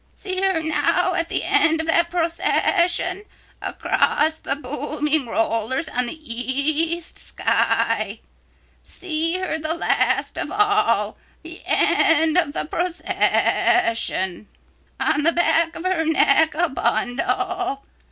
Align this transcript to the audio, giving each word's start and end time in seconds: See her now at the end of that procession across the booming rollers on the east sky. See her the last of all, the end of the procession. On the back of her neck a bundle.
See 0.15 0.41
her 0.41 0.63
now 0.63 1.13
at 1.13 1.29
the 1.29 1.43
end 1.43 1.79
of 1.79 1.85
that 1.85 2.09
procession 2.09 3.21
across 3.61 4.39
the 4.39 4.55
booming 4.55 5.27
rollers 5.27 5.89
on 5.89 6.07
the 6.07 6.19
east 6.43 7.19
sky. 7.19 8.19
See 8.83 9.37
her 9.37 9.59
the 9.59 9.75
last 9.75 10.39
of 10.39 10.49
all, 10.49 11.17
the 11.43 11.61
end 11.67 12.35
of 12.35 12.53
the 12.53 12.65
procession. 12.65 14.47
On 14.99 15.21
the 15.21 15.33
back 15.33 15.75
of 15.75 15.85
her 15.85 16.03
neck 16.03 16.55
a 16.55 16.67
bundle. 16.67 17.85